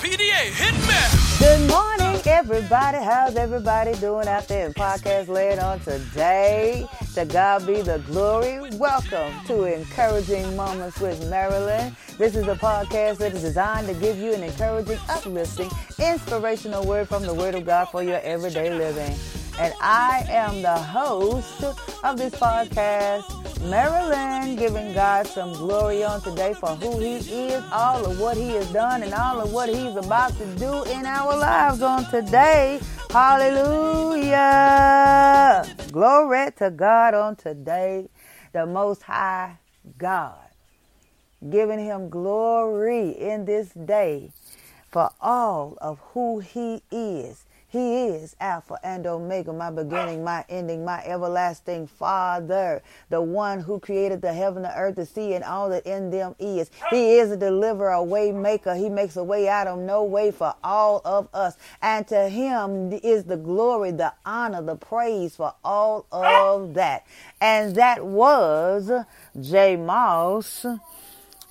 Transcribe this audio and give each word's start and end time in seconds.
PDA. 0.00 1.38
Good 1.38 1.68
morning, 1.68 2.22
everybody. 2.24 2.96
How's 2.96 3.36
everybody 3.36 3.92
doing 3.96 4.28
out 4.28 4.48
there 4.48 4.66
in 4.66 4.72
podcast 4.72 5.28
land 5.28 5.60
on 5.60 5.78
today? 5.80 6.88
To 7.14 7.26
God 7.26 7.66
be 7.66 7.82
the 7.82 7.98
glory. 8.06 8.60
Welcome 8.78 9.34
to 9.46 9.64
Encouraging 9.64 10.56
Moments 10.56 10.98
with 11.00 11.28
Marilyn. 11.28 11.94
This 12.16 12.34
is 12.34 12.48
a 12.48 12.54
podcast 12.54 13.18
that 13.18 13.34
is 13.34 13.42
designed 13.42 13.88
to 13.88 13.94
give 13.94 14.16
you 14.16 14.32
an 14.32 14.42
encouraging, 14.42 14.98
uplifting, 15.10 15.70
inspirational 15.98 16.86
word 16.86 17.06
from 17.06 17.24
the 17.24 17.34
Word 17.34 17.54
of 17.54 17.66
God 17.66 17.90
for 17.90 18.02
your 18.02 18.20
everyday 18.20 18.72
living. 18.72 19.14
And 19.60 19.74
I 19.78 20.24
am 20.30 20.62
the 20.62 20.78
host 20.78 21.62
of 22.02 22.16
this 22.16 22.32
podcast, 22.34 23.26
Marilyn, 23.68 24.56
giving 24.56 24.94
God 24.94 25.26
some 25.26 25.52
glory 25.52 26.02
on 26.02 26.22
today 26.22 26.54
for 26.54 26.70
who 26.76 26.98
He 26.98 27.16
is, 27.16 27.62
all 27.70 28.06
of 28.06 28.18
what 28.18 28.38
He 28.38 28.48
has 28.52 28.72
done, 28.72 29.02
and 29.02 29.12
all 29.12 29.38
of 29.38 29.52
what 29.52 29.68
He's 29.68 29.96
about 29.96 30.34
to 30.38 30.46
do 30.56 30.82
in 30.84 31.04
our 31.04 31.36
lives 31.36 31.82
on 31.82 32.06
today. 32.06 32.80
Hallelujah. 33.10 34.36
Glory 35.92 36.52
to 36.56 36.70
God 36.70 37.12
on 37.12 37.36
today, 37.36 38.08
the 38.54 38.64
Most 38.64 39.02
High 39.02 39.58
God. 39.98 40.38
Giving 41.50 41.80
Him 41.80 42.08
glory 42.08 43.10
in 43.10 43.44
this 43.44 43.68
day 43.72 44.32
for 44.90 45.10
all 45.20 45.76
of 45.82 45.98
who 46.14 46.38
He 46.38 46.82
is 46.90 47.44
he 47.70 48.06
is 48.06 48.34
Alpha 48.40 48.78
and 48.82 49.06
Omega, 49.06 49.52
my 49.52 49.70
beginning, 49.70 50.24
my 50.24 50.44
ending, 50.48 50.84
my 50.84 51.04
everlasting 51.04 51.86
Father, 51.86 52.82
the 53.10 53.22
one 53.22 53.60
who 53.60 53.78
created 53.78 54.20
the 54.20 54.32
heaven, 54.32 54.64
the 54.64 54.76
earth, 54.76 54.96
the 54.96 55.06
sea, 55.06 55.34
and 55.34 55.44
all 55.44 55.68
that 55.70 55.86
in 55.86 56.10
them 56.10 56.34
is. 56.40 56.68
He 56.90 57.18
is 57.18 57.30
a 57.30 57.36
deliverer, 57.36 57.92
a 57.92 58.02
way 58.02 58.32
maker. 58.32 58.74
He 58.74 58.88
makes 58.88 59.16
a 59.16 59.22
way 59.22 59.48
out 59.48 59.68
of 59.68 59.78
no 59.78 60.02
way 60.02 60.32
for 60.32 60.52
all 60.64 61.00
of 61.04 61.28
us. 61.32 61.56
And 61.80 62.08
to 62.08 62.28
him 62.28 62.92
is 62.92 63.24
the 63.24 63.36
glory, 63.36 63.92
the 63.92 64.14
honor, 64.26 64.62
the 64.62 64.74
praise 64.74 65.36
for 65.36 65.54
all 65.62 66.06
of 66.10 66.74
that. 66.74 67.06
And 67.40 67.76
that 67.76 68.04
was 68.04 68.90
J. 69.40 69.76
Moss 69.76 70.66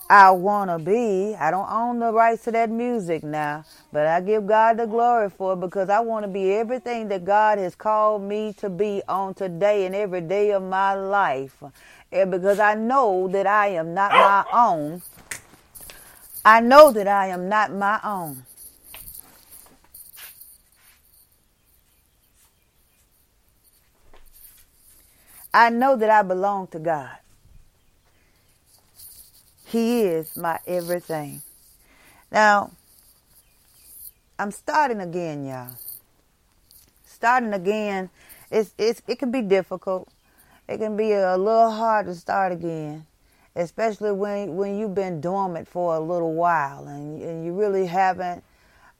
I 0.10 0.32
want 0.32 0.72
to 0.72 0.80
be. 0.80 1.36
I 1.36 1.52
don't 1.52 1.70
own 1.70 2.00
the 2.00 2.12
rights 2.12 2.46
to 2.46 2.52
that 2.54 2.72
music 2.72 3.24
now, 3.24 3.64
but 3.94 4.08
I 4.08 4.22
give 4.22 4.48
God 4.48 4.78
the 4.78 4.88
glory 4.88 5.30
for 5.30 5.54
it 5.54 5.60
because 5.60 5.88
I 5.90 6.00
want 6.00 6.24
to 6.24 6.28
be 6.28 6.52
everything 6.54 7.10
that 7.10 7.26
God 7.26 7.60
has 7.60 7.76
called 7.76 8.24
me 8.24 8.54
to 8.54 8.72
be 8.72 9.04
on 9.08 9.36
today 9.36 9.86
and 9.86 9.94
every 9.94 10.22
day 10.22 10.52
of 10.52 10.64
my 10.64 10.96
life. 10.96 11.62
And 12.12 12.32
because 12.32 12.60
I 12.60 12.74
know 12.74 13.28
that 13.28 13.46
I 13.46 13.68
am 13.68 13.94
not 13.94 14.12
my 14.12 14.46
own. 14.52 15.04
I 16.44 16.60
know 16.60 16.92
that 16.92 17.08
I 17.08 17.28
am 17.28 17.48
not 17.48 17.72
my 17.72 18.00
own. 18.04 18.46
I 25.54 25.70
know 25.70 25.96
that 25.96 26.10
I 26.10 26.24
belong 26.24 26.66
to 26.68 26.80
God. 26.80 27.16
He 29.70 30.02
is 30.02 30.36
my 30.36 30.60
everything. 30.66 31.44
Now, 32.32 32.72
I'm 34.40 34.50
starting 34.50 35.00
again, 35.00 35.46
y'all. 35.46 35.76
Starting 37.06 37.54
again, 37.54 38.10
it's, 38.50 38.74
it's, 38.80 39.04
it 39.08 39.20
can 39.20 39.30
be 39.30 39.44
difficult. 39.44 40.10
It 40.68 40.80
can 40.80 40.98
be 40.98 41.12
a 41.12 41.38
little 41.38 41.70
hard 41.70 42.08
to 42.08 42.16
start 42.16 42.52
again, 42.52 43.06
especially 43.56 44.12
when, 44.12 44.56
when 44.56 44.80
you've 44.80 44.96
been 44.96 45.22
dormant 45.22 45.68
for 45.68 45.94
a 45.94 46.00
little 46.00 46.34
while 46.34 46.88
and, 46.88 47.22
and 47.22 47.46
you 47.46 47.54
really 47.54 47.86
haven't, 47.86 48.44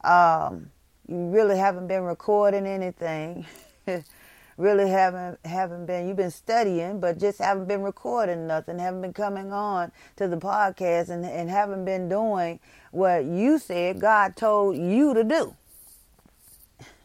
um, 0.04 0.70
you 1.08 1.30
really 1.30 1.58
haven't 1.58 1.88
been 1.88 2.04
recording 2.04 2.68
anything. 2.68 3.44
really 4.60 4.90
haven't 4.90 5.40
haven't 5.46 5.86
been 5.86 6.06
you've 6.06 6.18
been 6.18 6.30
studying 6.30 7.00
but 7.00 7.18
just 7.18 7.40
haven't 7.40 7.68
been 7.68 7.82
recording 7.82 8.46
nothing 8.46 8.78
haven't 8.78 9.02
been 9.02 9.14
coming 9.14 9.54
on 9.54 9.90
to 10.18 10.28
the 10.28 10.36
podcast 10.36 11.10
and, 11.10 11.26
and 11.26 11.50
haven't 11.50 11.86
been 11.86 12.10
doing 12.10 12.60
what 12.92 13.24
you 13.24 13.58
said 13.58 14.00
god 14.02 14.36
told 14.36 14.78
you 14.78 15.14
to 15.14 15.24
do. 15.24 15.56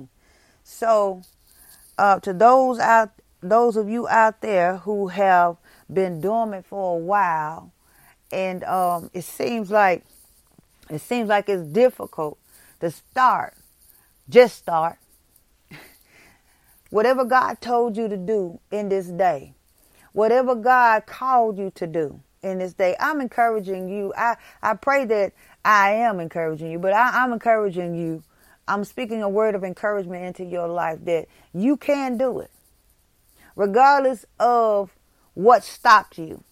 So 0.67 1.23
uh, 1.99 2.19
to 2.21 2.33
those 2.33 2.79
out 2.79 3.11
those 3.43 3.77
of 3.77 3.89
you 3.89 4.09
out 4.09 4.41
there 4.41 4.79
who 4.79 5.09
have 5.09 5.59
been 5.93 6.21
dormant 6.21 6.67
for 6.67 6.97
a 6.97 6.99
while 6.99 7.71
and 8.33 8.65
um, 8.65 9.11
it 9.13 9.23
seems 9.23 9.71
like 9.71 10.05
it 10.89 11.01
seems 11.01 11.29
like 11.29 11.49
it's 11.49 11.63
difficult 11.63 12.39
to 12.81 12.91
start 12.91 13.55
just 14.29 14.57
start 14.57 14.99
Whatever 16.95 17.25
God 17.25 17.61
told 17.61 17.97
you 17.97 18.07
to 18.07 18.17
do 18.17 18.61
in 18.71 18.89
this 18.89 19.09
day, 19.09 19.55
whatever 20.13 20.55
God 20.55 21.07
called 21.07 21.59
you 21.59 21.73
to 21.75 21.89
do 21.89 22.21
in 22.41 22.61
this 22.61 22.73
day, 22.73 22.95
I'm 23.01 23.21
encouraging 23.21 23.89
you. 23.89 24.15
I, 24.17 24.37
I 24.63 24.75
pray 24.75 25.05
that 25.07 25.33
I 25.65 25.91
am 25.91 26.21
encouraging 26.21 26.71
you, 26.71 26.79
but 26.79 26.93
I, 26.93 27.11
I'm 27.21 27.33
encouraging 27.33 27.97
you. 27.97 28.23
I'm 28.69 28.85
speaking 28.85 29.25
a 29.25 29.29
word 29.29 29.57
of 29.57 29.65
encouragement 29.65 30.25
into 30.25 30.45
your 30.45 30.69
life 30.69 31.01
that 31.07 31.27
you 31.53 31.77
can 31.77 32.17
do 32.17 32.39
it, 32.39 32.53
regardless 33.57 34.25
of 34.39 34.95
what 35.35 35.65
stopped 35.65 36.17
you. 36.17 36.45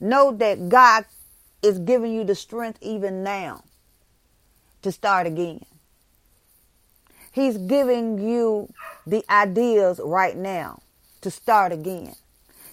Know 0.00 0.32
that 0.32 0.68
God 0.68 1.04
is 1.62 1.78
giving 1.78 2.12
you 2.12 2.24
the 2.24 2.34
strength 2.34 2.80
even 2.82 3.22
now 3.22 3.62
to 4.82 4.90
start 4.90 5.28
again. 5.28 5.64
He's 7.38 7.56
giving 7.56 8.18
you 8.18 8.68
the 9.06 9.24
ideas 9.30 10.00
right 10.02 10.36
now 10.36 10.80
to 11.20 11.30
start 11.30 11.70
again. 11.70 12.14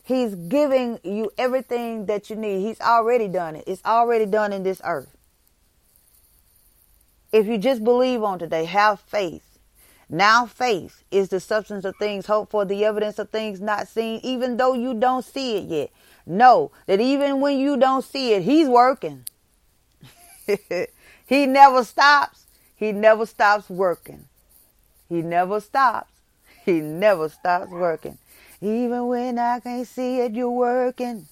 He's 0.03 0.33
giving 0.33 0.99
you 1.03 1.31
everything 1.37 2.07
that 2.07 2.31
you 2.31 2.35
need. 2.35 2.61
He's 2.61 2.81
already 2.81 3.27
done 3.27 3.57
it. 3.57 3.65
It's 3.67 3.85
already 3.85 4.25
done 4.25 4.51
in 4.51 4.63
this 4.63 4.81
earth. 4.83 5.15
If 7.31 7.45
you 7.45 7.59
just 7.59 7.83
believe 7.83 8.23
on 8.23 8.39
today, 8.39 8.65
have 8.65 8.99
faith. 9.01 9.43
Now 10.09 10.47
faith 10.47 11.03
is 11.11 11.29
the 11.29 11.39
substance 11.39 11.85
of 11.85 11.95
things 11.97 12.25
hoped 12.25 12.49
for, 12.49 12.65
the 12.65 12.85
evidence 12.85 13.19
of 13.19 13.29
things 13.29 13.61
not 13.61 13.87
seen, 13.87 14.19
even 14.23 14.57
though 14.57 14.73
you 14.73 14.95
don't 14.95 15.23
see 15.23 15.57
it 15.57 15.65
yet. 15.65 15.91
Know 16.25 16.71
that 16.87 16.99
even 16.99 17.39
when 17.39 17.59
you 17.59 17.77
don't 17.77 18.03
see 18.03 18.33
it, 18.33 18.41
he's 18.41 18.67
working. 18.67 19.25
he 21.27 21.45
never 21.45 21.83
stops. 21.83 22.47
He 22.75 22.91
never 22.91 23.27
stops 23.27 23.69
working. 23.69 24.25
He 25.15 25.21
never 25.21 25.61
stops. 25.61 26.11
He 26.65 26.81
never 26.81 27.29
stops 27.29 27.71
working. 27.71 28.17
Even 28.59 29.07
when 29.07 29.39
I 29.39 29.61
can't 29.61 29.87
see 29.87 30.19
it, 30.19 30.33
you're 30.33 30.51
working. 30.51 31.25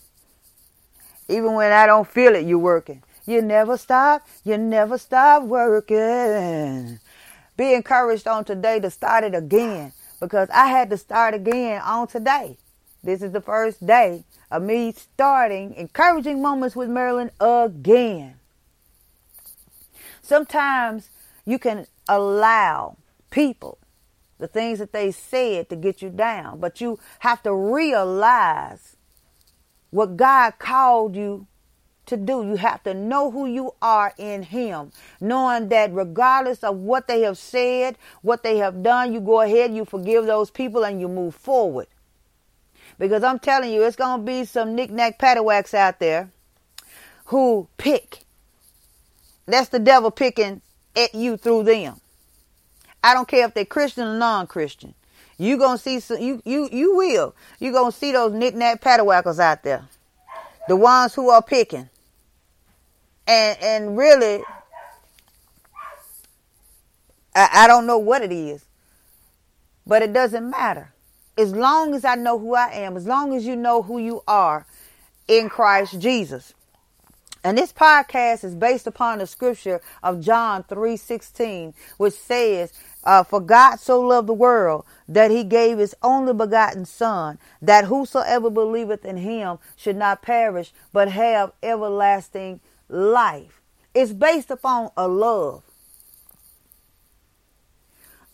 Even 1.27 1.53
when 1.53 1.73
I 1.73 1.85
don't 1.85 2.07
feel 2.07 2.33
it, 2.33 2.45
you're 2.45 2.59
working. 2.59 3.03
You 3.25 3.41
never 3.41 3.75
stop. 3.75 4.25
You 4.45 4.57
never 4.57 4.97
stop 4.97 5.43
working. 5.43 6.97
Be 7.57 7.73
encouraged 7.73 8.25
on 8.25 8.45
today 8.45 8.79
to 8.79 8.89
start 8.89 9.25
it 9.25 9.35
again 9.35 9.91
because 10.21 10.49
I 10.49 10.67
had 10.67 10.89
to 10.91 10.97
start 10.97 11.33
again 11.33 11.81
on 11.81 12.07
today. 12.07 12.55
This 13.03 13.21
is 13.21 13.33
the 13.33 13.41
first 13.41 13.85
day 13.85 14.23
of 14.49 14.63
me 14.63 14.93
starting 14.93 15.73
encouraging 15.73 16.41
moments 16.41 16.73
with 16.73 16.87
Marilyn 16.87 17.31
again. 17.41 18.35
Sometimes 20.21 21.09
you 21.45 21.59
can 21.59 21.85
allow 22.07 22.95
people, 23.33 23.79
the 24.37 24.47
things 24.47 24.77
that 24.79 24.93
they 24.93 25.11
said 25.11 25.69
to 25.69 25.75
get 25.75 26.01
you 26.01 26.09
down. 26.09 26.59
But 26.59 26.79
you 26.79 26.99
have 27.19 27.41
to 27.43 27.53
realize 27.53 28.95
what 29.89 30.15
God 30.15 30.59
called 30.59 31.15
you 31.15 31.47
to 32.05 32.15
do. 32.15 32.45
You 32.45 32.57
have 32.57 32.83
to 32.83 32.93
know 32.93 33.31
who 33.31 33.47
you 33.47 33.73
are 33.81 34.13
in 34.17 34.43
Him, 34.43 34.91
knowing 35.19 35.69
that 35.69 35.93
regardless 35.93 36.63
of 36.63 36.77
what 36.77 37.07
they 37.07 37.21
have 37.21 37.37
said, 37.37 37.97
what 38.21 38.43
they 38.43 38.57
have 38.57 38.83
done, 38.83 39.13
you 39.13 39.19
go 39.19 39.41
ahead, 39.41 39.73
you 39.73 39.83
forgive 39.83 40.25
those 40.25 40.51
people, 40.51 40.85
and 40.85 41.01
you 41.01 41.07
move 41.07 41.33
forward. 41.33 41.87
Because 42.99 43.23
I'm 43.23 43.39
telling 43.39 43.73
you, 43.73 43.83
it's 43.83 43.95
going 43.95 44.19
to 44.19 44.25
be 44.25 44.45
some 44.45 44.75
knick-knack 44.75 45.17
paddywhacks 45.17 45.73
out 45.73 45.99
there 45.99 46.29
who 47.25 47.67
pick. 47.77 48.19
That's 49.47 49.69
the 49.69 49.79
devil 49.79 50.11
picking 50.11 50.61
at 50.95 51.15
you 51.15 51.37
through 51.37 51.63
them. 51.63 51.99
I 53.03 53.13
don't 53.13 53.27
care 53.27 53.45
if 53.47 53.53
they're 53.53 53.65
Christian 53.65 54.05
or 54.07 54.17
non-Christian. 54.17 54.95
You 55.37 55.57
gonna 55.57 55.77
see 55.79 55.99
some, 55.99 56.19
you 56.19 56.41
you 56.45 56.69
you 56.71 56.95
will. 56.95 57.35
You 57.59 57.73
gonna 57.73 57.91
see 57.91 58.11
those 58.13 58.33
knick-knack 58.33 58.81
paddywhackers 58.81 59.39
out 59.39 59.63
there, 59.63 59.83
the 60.67 60.75
ones 60.77 61.15
who 61.15 61.29
are 61.29 61.41
picking. 61.43 61.89
And 63.27 63.57
and 63.61 63.97
really, 63.97 64.43
I, 67.35 67.49
I 67.53 67.67
don't 67.67 67.87
know 67.87 67.97
what 67.99 68.21
it 68.23 68.31
is, 68.31 68.65
but 69.87 70.01
it 70.03 70.13
doesn't 70.13 70.49
matter. 70.49 70.93
As 71.37 71.53
long 71.53 71.95
as 71.95 72.05
I 72.05 72.15
know 72.15 72.39
who 72.39 72.55
I 72.55 72.69
am, 72.73 72.97
as 72.97 73.07
long 73.07 73.35
as 73.35 73.45
you 73.45 73.55
know 73.55 73.81
who 73.83 73.99
you 73.99 74.23
are 74.27 74.65
in 75.27 75.49
Christ 75.49 75.99
Jesus, 75.99 76.53
And 77.43 77.57
this 77.57 77.73
podcast 77.73 78.43
is 78.45 78.55
based 78.55 78.87
upon 78.87 79.19
the 79.19 79.27
scripture 79.27 79.81
of 80.03 80.21
John 80.21 80.63
3:16, 80.63 81.73
which 81.97 82.13
says, 82.13 82.73
uh, 83.03 83.23
"For 83.23 83.39
God 83.39 83.77
so 83.77 83.99
loved 84.01 84.27
the 84.27 84.33
world 84.33 84.85
that 85.07 85.31
He 85.31 85.43
gave 85.43 85.77
His 85.77 85.95
only 86.01 86.33
begotten 86.33 86.85
Son, 86.85 87.39
that 87.61 87.85
whosoever 87.85 88.49
believeth 88.49 89.05
in 89.05 89.17
Him 89.17 89.59
should 89.75 89.97
not 89.97 90.21
perish, 90.21 90.73
but 90.91 91.09
have 91.09 91.51
everlasting 91.61 92.59
life." 92.89 93.61
It's 93.93 94.13
based 94.13 94.49
upon 94.49 94.91
a 94.97 95.07
love, 95.07 95.63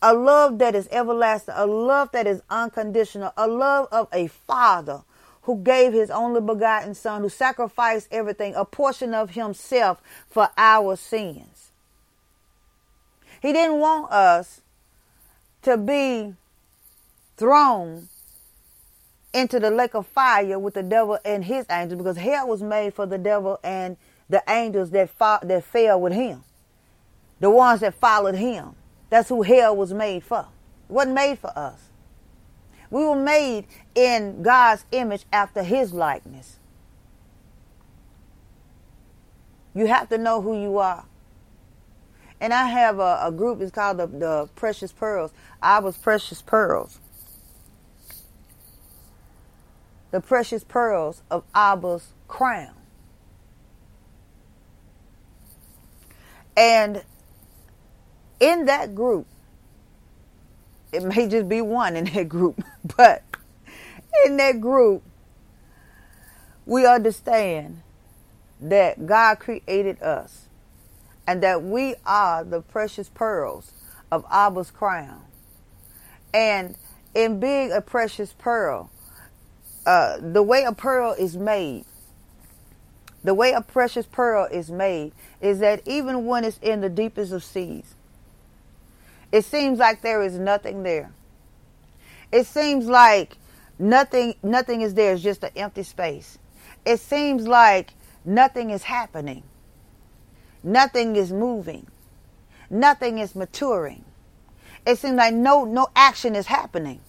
a 0.01 0.13
love 0.13 0.60
that 0.60 0.75
is 0.75 0.88
everlasting, 0.92 1.54
a 1.57 1.66
love 1.66 2.12
that 2.12 2.27
is 2.27 2.42
unconditional, 2.50 3.33
a 3.36 3.48
love 3.48 3.88
of 3.92 4.07
a 4.13 4.27
Father 4.27 5.04
who 5.44 5.57
gave 5.57 5.94
his 5.94 6.12
only 6.12 6.42
begotten 6.42 6.94
son, 6.94 7.21
who 7.24 7.30
sacrificed 7.30 8.07
everything, 8.12 8.54
a 8.56 8.63
portion 8.63 9.13
of 9.13 9.31
himself 9.31 10.01
for 10.30 10.50
our 10.57 10.95
sins. 10.95 11.69
He 13.42 13.54
didn't 13.54 13.80
want 13.80 14.12
us 14.12 14.62
to 15.62 15.78
be 15.78 16.34
thrown 17.38 18.10
into 19.34 19.60
the 19.60 19.72
lake 19.72 19.94
of 19.94 20.08
fire 20.08 20.58
with 20.58 20.74
the 20.74 20.84
devil 20.84 21.18
and 21.24 21.44
his 21.46 21.66
angels 21.70 22.00
because 22.00 22.18
hell 22.18 22.48
was 22.48 22.62
made 22.62 22.94
for 22.94 23.06
the 23.06 23.18
devil 23.18 23.60
and 23.64 23.98
the 24.28 24.44
angels 24.48 24.92
that 24.92 25.10
fought, 25.10 25.48
that 25.48 25.64
fell 25.64 26.00
with 26.02 26.14
him. 26.14 26.44
The 27.40 27.50
ones 27.50 27.82
that 27.82 27.94
followed 27.94 28.36
him. 28.36 28.76
That's 29.10 29.30
who 29.30 29.42
hell 29.42 29.76
was 29.76 29.94
made 29.94 30.24
for. 30.24 30.48
It 30.90 30.94
wasn't 30.94 31.16
made 31.16 31.40
for 31.40 31.58
us. 31.58 31.80
We 32.92 33.06
were 33.06 33.16
made 33.16 33.66
in 33.96 34.42
God's 34.42 34.86
image 34.92 35.26
after 35.32 35.64
his 35.64 35.94
likeness. 35.94 36.58
You 39.74 39.86
have 39.86 40.10
to 40.10 40.18
know 40.18 40.42
who 40.42 40.60
you 40.60 40.78
are. 40.80 41.06
And 42.42 42.54
I 42.54 42.66
have 42.66 43.00
a, 43.00 43.20
a 43.24 43.32
group, 43.32 43.62
it's 43.62 43.72
called 43.72 43.98
the, 43.98 44.08
the 44.08 44.50
Precious 44.56 44.92
Pearls. 44.92 45.32
I 45.62 45.80
was 45.80 45.98
Precious 45.98 46.42
Pearls. 46.42 47.00
The 50.12 50.22
precious 50.22 50.64
pearls 50.64 51.22
of 51.30 51.44
Abba's 51.54 52.14
crown. 52.28 52.74
And 56.58 57.04
in 58.40 58.66
that 58.66 58.96
group, 58.96 59.28
it 60.92 61.04
may 61.04 61.28
just 61.28 61.48
be 61.48 61.62
one 61.62 61.96
in 61.96 62.06
that 62.06 62.28
group, 62.28 62.60
but 62.98 63.24
in 64.26 64.38
that 64.38 64.60
group, 64.60 65.04
we 66.66 66.86
understand 66.88 67.82
that 68.62 69.06
God 69.06 69.40
created 69.40 70.02
us 70.02 70.49
and 71.30 71.44
that 71.44 71.62
we 71.62 71.94
are 72.08 72.44
the 72.44 72.60
precious 72.60 73.08
pearls 73.08 73.72
of 74.12 74.26
Abba's 74.31 74.72
crown. 74.72 75.22
And 76.34 76.76
in 77.14 77.40
being 77.40 77.72
a 77.72 77.81
precious 77.81 78.34
pearl, 78.34 78.90
uh, 79.86 80.18
the 80.20 80.42
way 80.42 80.64
a 80.64 80.72
pearl 80.72 81.14
is 81.14 81.38
made, 81.38 81.86
the 83.24 83.36
way 83.36 83.52
a 83.52 83.62
precious 83.62 84.08
pearl 84.08 84.46
is 84.46 84.72
made 84.72 85.12
is 85.40 85.60
that 85.60 85.88
even 85.88 86.26
when 86.26 86.44
it's 86.44 86.58
in 86.64 86.81
the 86.81 86.90
deepest 86.90 87.31
of 87.31 87.44
seas, 87.44 87.94
it 89.31 89.46
seems 89.46 89.78
like 89.78 90.02
there 90.02 90.24
is 90.24 90.34
nothing 90.34 90.81
there. 90.81 91.12
It 92.31 92.48
seems 92.48 92.88
like 92.88 93.38
nothing 93.78 94.34
nothing 94.42 94.81
is 94.81 94.96
there, 94.96 95.14
it's 95.14 95.22
just 95.22 95.44
an 95.44 95.52
empty 95.56 95.84
space. 95.84 96.40
It 96.86 97.00
seems 97.00 97.48
like 97.48 97.94
nothing 98.26 98.72
is 98.72 98.81
happening. 98.81 99.44
Nothing 100.64 101.16
is 101.16 101.32
moving. 101.32 101.88
Nothing 102.70 103.20
is 103.20 103.36
maturing. 103.36 104.04
It 104.86 104.98
seems 104.98 105.16
like 105.16 105.34
no 105.34 105.66
no 105.66 105.88
action 105.96 106.36
is 106.36 106.48
happening. 106.48 107.02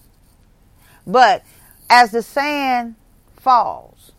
But 1.05 1.43
as 1.89 2.11
the 2.11 2.21
sand 2.21 2.95
falls 3.35 4.11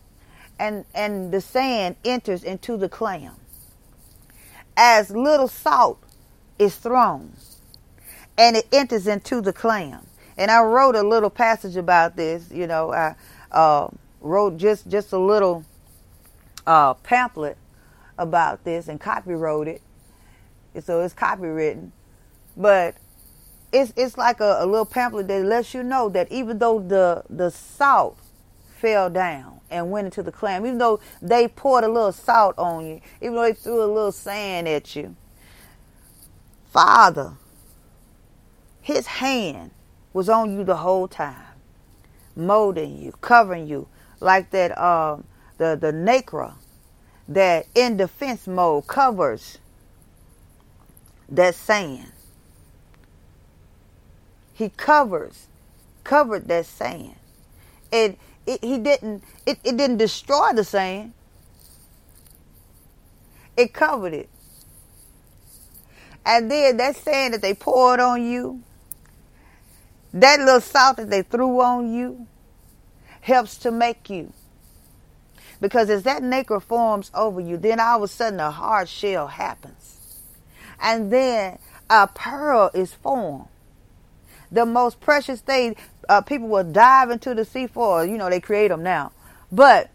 and 0.59 0.85
and 0.95 1.33
the 1.33 1.41
sand 1.41 1.97
enters 2.05 2.45
into 2.45 2.77
the 2.77 2.89
clam, 2.89 3.35
as 4.77 5.11
little 5.11 5.49
salt 5.49 6.03
is 6.59 6.77
thrown, 6.77 7.33
and 8.39 8.57
it 8.57 8.67
enters 8.73 9.07
into 9.07 9.41
the 9.41 9.53
clam. 9.53 10.07
And 10.37 10.51
I 10.51 10.63
wrote 10.63 10.97
a 10.97 11.03
little 11.03 11.31
passage 11.31 11.77
about 11.77 12.17
this. 12.17 12.51
You 12.51 12.67
know, 12.67 12.93
I 12.93 13.15
uh, 13.51 13.89
wrote 14.21 14.57
just 14.57 14.89
just 14.89 15.13
a 15.13 15.19
little 15.19 15.65
uh, 16.67 16.95
pamphlet 16.95 17.57
about 18.19 18.65
this 18.65 18.89
and 18.89 19.01
copywrote 19.01 19.67
it. 19.67 19.83
So 20.85 21.01
it's 21.01 21.15
copywritten, 21.15 21.91
but 22.57 22.97
it's 23.73 23.93
it's 23.97 24.19
like 24.19 24.41
a, 24.41 24.57
a 24.61 24.67
little 24.67 24.87
pamphlet 24.87 25.29
that 25.29 25.45
lets 25.45 25.75
you 25.75 25.83
know 25.83 26.09
that 26.11 26.31
even 26.33 26.59
though 26.59 26.81
the 26.81 27.25
the 27.29 27.51
salt 27.51 28.19
fell 28.79 29.11
down 29.11 29.61
and 29.71 29.91
went 29.91 30.07
into 30.07 30.23
the 30.23 30.33
clam, 30.33 30.65
even 30.67 30.79
though 30.79 31.01
they 31.21 31.49
poured 31.49 31.85
a 31.85 31.89
little 31.89 32.13
salt 32.13 32.55
on 32.59 32.87
you, 32.87 33.01
even 33.21 33.35
though 33.35 33.43
they 33.43 33.53
threw 33.53 33.83
a 33.83 33.87
little 33.87 34.13
sand 34.13 34.69
at 34.69 34.97
you, 34.97 35.17
Father 36.71 37.35
his 38.83 39.07
hand 39.07 39.71
was 40.13 40.29
on 40.29 40.53
you 40.53 40.65
the 40.65 40.79
whole 40.79 41.09
time, 41.09 41.55
molding 42.37 42.99
you, 42.99 43.13
covering 43.21 43.67
you, 43.67 43.89
like 44.21 44.51
that 44.51 44.77
um, 44.79 45.25
the 45.59 45.77
the 45.81 45.93
nacre 45.93 46.55
that 47.35 47.67
in 47.75 47.97
defense 47.97 48.47
mode 48.47 48.87
covers 48.87 49.59
that 51.29 51.55
sand. 51.55 52.13
He 54.55 54.69
covers, 54.69 55.47
covered 56.05 56.49
that 56.49 56.67
sand. 56.67 57.17
And 57.93 58.17
it, 58.47 58.63
he 58.63 58.79
didn't, 58.79 59.25
it, 59.47 59.59
it 59.65 59.77
didn't 59.77 59.99
destroy 59.99 60.53
the 60.55 60.65
sand. 60.65 61.15
It 63.57 63.73
covered 63.73 64.15
it. 64.15 64.29
And 66.25 66.51
then 66.51 66.77
that 66.77 66.97
sand 66.97 67.35
that 67.35 67.43
they 67.43 67.55
poured 67.55 68.01
on 68.01 68.25
you, 68.25 68.63
that 70.13 70.39
little 70.39 70.61
salt 70.61 70.99
that 70.99 71.11
they 71.11 71.23
threw 71.23 71.61
on 71.61 71.93
you 71.93 72.27
helps 73.21 73.57
to 73.59 73.71
make 73.71 74.09
you. 74.11 74.33
Because 75.63 75.89
as 75.89 76.03
that 76.03 76.23
nacre 76.23 76.61
forms 76.61 77.11
over 77.15 77.41
you, 77.41 77.57
then 77.57 77.81
all 77.81 77.97
of 77.97 78.03
a 78.03 78.09
sudden 78.09 78.39
a 78.39 78.51
hard 78.51 78.91
shell 78.91 79.29
happens. 79.29 80.21
And 80.79 81.11
then 81.11 81.59
a 81.89 82.07
pearl 82.07 82.71
is 82.75 82.93
formed. 82.93 83.49
The 84.51 84.67
most 84.67 85.01
precious 85.01 85.41
thing, 85.41 85.77
uh, 86.11 86.21
people 86.21 86.49
will 86.49 86.71
dive 86.71 87.11
into 87.11 87.35
the 87.35 87.47
sea 87.47 87.67
for, 87.67 88.05
you 88.05 88.19
know, 88.19 88.29
they 88.29 88.41
create 88.41 88.69
them 88.69 88.83
now. 88.83 89.13
But 89.51 89.91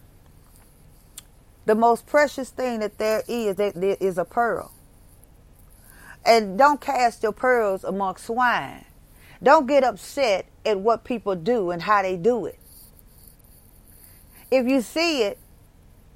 the 1.66 1.76
most 1.76 2.08
precious 2.08 2.50
thing 2.50 2.80
that 2.80 2.98
there 2.98 3.22
is, 3.28 3.58
that 3.58 3.76
there 3.76 3.98
is 4.00 4.18
a 4.18 4.26
pearl. 4.26 4.72
And 6.26 6.58
don't 6.58 6.82
cast 6.82 7.22
your 7.22 7.34
pearls 7.34 7.84
among 7.84 8.16
swine 8.16 8.88
don't 9.42 9.68
get 9.68 9.84
upset 9.84 10.48
at 10.66 10.80
what 10.80 11.04
people 11.04 11.36
do 11.36 11.72
and 11.72 11.82
how 11.82 12.02
they 12.02 12.18
do 12.18 12.46
it. 12.46 12.60
If 14.50 14.68
you 14.68 14.82
see 14.82 15.24
it, 15.24 15.38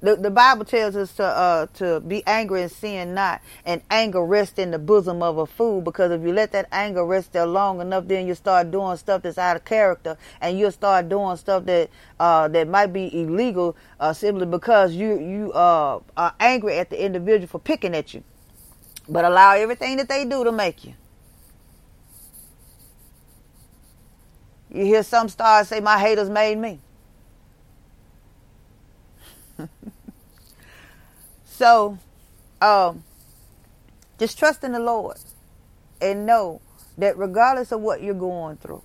the, 0.02 0.16
the 0.16 0.30
Bible 0.30 0.64
tells 0.64 0.96
us 0.96 1.14
to 1.14 1.24
uh, 1.24 1.66
to 1.74 2.00
be 2.00 2.22
angry 2.26 2.62
and 2.62 2.72
sin 2.72 3.14
not, 3.14 3.40
and 3.64 3.82
anger 3.90 4.24
rest 4.24 4.58
in 4.58 4.72
the 4.72 4.78
bosom 4.78 5.22
of 5.22 5.38
a 5.38 5.46
fool. 5.46 5.80
Because 5.80 6.10
if 6.10 6.22
you 6.22 6.32
let 6.32 6.52
that 6.52 6.68
anger 6.72 7.04
rest 7.04 7.32
there 7.32 7.46
long 7.46 7.80
enough, 7.80 8.08
then 8.08 8.26
you 8.26 8.34
start 8.34 8.70
doing 8.70 8.96
stuff 8.96 9.22
that's 9.22 9.38
out 9.38 9.56
of 9.56 9.64
character, 9.64 10.18
and 10.40 10.58
you'll 10.58 10.72
start 10.72 11.08
doing 11.08 11.36
stuff 11.36 11.64
that 11.66 11.90
uh, 12.20 12.48
that 12.48 12.68
might 12.68 12.92
be 12.92 13.22
illegal 13.22 13.76
uh, 14.00 14.12
simply 14.12 14.46
because 14.46 14.92
you 14.92 15.18
you 15.20 15.52
uh, 15.52 16.00
are 16.16 16.34
angry 16.40 16.78
at 16.78 16.90
the 16.90 17.02
individual 17.02 17.46
for 17.46 17.60
picking 17.60 17.94
at 17.94 18.12
you. 18.12 18.24
But 19.08 19.24
allow 19.24 19.54
everything 19.54 19.96
that 19.98 20.08
they 20.08 20.24
do 20.24 20.44
to 20.44 20.52
make 20.52 20.84
you. 20.84 20.94
You 24.70 24.84
hear 24.86 25.02
some 25.02 25.28
stars 25.28 25.68
say, 25.68 25.80
My 25.80 25.98
haters 25.98 26.30
made 26.30 26.58
me. 26.58 26.80
so, 31.62 31.96
um, 32.60 33.04
just 34.18 34.36
trust 34.36 34.64
in 34.64 34.72
the 34.72 34.80
Lord 34.80 35.16
and 36.00 36.26
know 36.26 36.60
that 36.98 37.16
regardless 37.16 37.70
of 37.70 37.80
what 37.80 38.02
you're 38.02 38.14
going 38.14 38.56
through, 38.56 38.82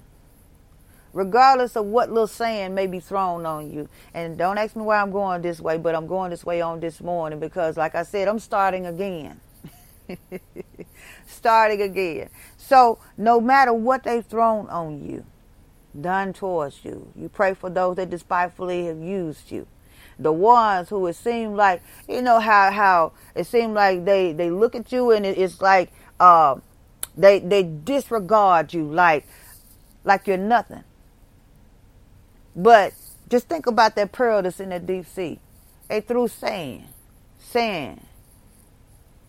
regardless 1.11 1.75
of 1.75 1.85
what 1.85 2.09
little 2.09 2.27
sand 2.27 2.75
may 2.75 2.85
be 2.85 2.99
thrown 2.99 3.47
on 3.47 3.71
you, 3.71 3.89
and 4.13 4.37
don't 4.37 4.59
ask 4.59 4.75
me 4.75 4.83
why 4.83 5.01
I'm 5.01 5.09
going 5.09 5.41
this 5.41 5.59
way, 5.59 5.79
but 5.79 5.95
I'm 5.95 6.05
going 6.05 6.29
this 6.29 6.45
way 6.45 6.61
on 6.61 6.79
this 6.79 7.01
morning 7.01 7.39
because, 7.39 7.77
like 7.77 7.95
I 7.95 8.03
said, 8.03 8.27
I'm 8.27 8.37
starting 8.37 8.85
again. 8.85 9.41
starting 11.25 11.81
again. 11.81 12.29
So, 12.57 12.99
no 13.17 13.41
matter 13.41 13.73
what 13.73 14.03
they've 14.03 14.23
thrown 14.23 14.69
on 14.69 15.03
you, 15.03 15.25
done 15.99 16.31
towards 16.31 16.85
you. 16.85 17.11
You 17.15 17.27
pray 17.27 17.55
for 17.55 17.71
those 17.71 17.95
that 17.95 18.11
despitefully 18.11 18.85
have 18.85 18.99
used 18.99 19.51
you. 19.51 19.65
The 20.19 20.31
ones 20.31 20.89
who 20.89 21.05
it 21.07 21.15
seemed 21.15 21.55
like 21.55 21.81
you 22.07 22.21
know 22.21 22.39
how 22.39 22.71
how 22.71 23.13
it 23.35 23.45
seemed 23.45 23.73
like 23.73 24.05
they 24.05 24.33
they 24.33 24.49
look 24.49 24.75
at 24.75 24.91
you 24.91 25.11
and 25.11 25.25
it's 25.25 25.61
like 25.61 25.91
uh, 26.19 26.55
they 27.15 27.39
they 27.39 27.63
disregard 27.63 28.73
you 28.73 28.83
like 28.83 29.27
like 30.03 30.27
you're 30.27 30.37
nothing. 30.37 30.83
But 32.55 32.93
just 33.29 33.47
think 33.47 33.67
about 33.67 33.95
that 33.95 34.11
pearl 34.11 34.41
that's 34.41 34.59
in 34.59 34.69
the 34.69 34.79
deep 34.79 35.05
sea. 35.05 35.39
They 35.89 36.01
threw 36.01 36.27
sand, 36.27 36.85
sand, 37.39 38.01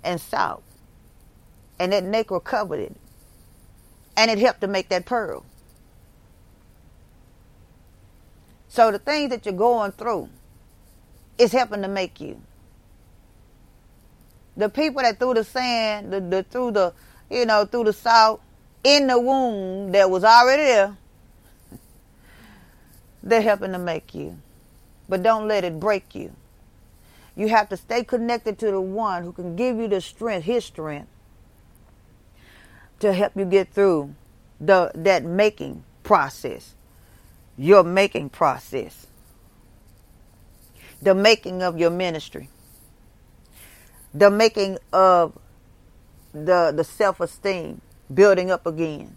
and 0.03 0.21
salt, 0.21 0.63
and 1.79 1.93
that 1.93 2.05
nacre 2.05 2.41
covered 2.41 2.81
it, 2.81 2.97
and 4.17 4.31
it 4.31 4.39
helped 4.39 4.63
to 4.63 4.67
make 4.67 4.89
that 4.89 5.05
pearl. 5.05 5.45
So 8.69 8.91
the 8.91 8.99
things 8.99 9.31
that 9.31 9.45
you're 9.45 9.55
going 9.55 9.93
through 9.93 10.29
is 11.39 11.53
helping 11.53 11.83
to 11.83 11.89
make 11.89 12.21
you. 12.21 12.41
The 14.57 14.69
people 14.69 15.03
that 15.03 15.19
threw 15.19 15.35
the 15.35 15.45
sand, 15.45 16.13
the, 16.13 16.21
the 16.21 16.43
threw 16.43 16.73
the, 16.73 16.93
you 17.31 17.47
know, 17.47 17.65
threw 17.65 17.85
the 17.85 17.93
salt 17.93 18.43
in 18.83 19.07
the 19.07 19.21
wound 19.21 19.95
that 19.95 20.11
was 20.11 20.25
already 20.25 20.65
there, 20.65 20.97
they're 23.23 23.43
helping 23.43 23.73
to 23.73 23.79
make 23.79 24.15
you. 24.15 24.39
But 25.09 25.23
don't 25.23 25.49
let 25.49 25.65
it 25.65 25.79
break 25.79 26.15
you. 26.15 26.33
You 27.37 27.49
have 27.49 27.69
to 27.69 27.77
stay 27.77 28.03
connected 28.03 28.59
to 28.59 28.71
the 28.71 28.81
one 28.81 29.23
who 29.23 29.33
can 29.33 29.55
give 29.55 29.77
you 29.77 29.87
the 29.87 30.01
strength, 30.01 30.45
his 30.45 30.65
strength, 30.65 31.09
to 33.01 33.13
help 33.13 33.37
you 33.37 33.45
get 33.45 33.73
through 33.73 34.15
the 34.61 34.91
that 34.95 35.25
making 35.25 35.85
process 36.03 36.75
your 37.59 37.83
making 37.83 38.31
process, 38.31 39.08
the 41.03 41.15
making 41.15 41.63
of 41.63 41.79
your 41.79 41.91
ministry, 41.91 42.51
the 44.15 44.31
making 44.31 44.79
of 44.93 45.39
the, 46.33 46.73
the 46.75 46.85
self 46.85 47.21
esteem 47.21 47.81
building 48.13 48.51
up 48.51 48.67
again, 48.67 49.17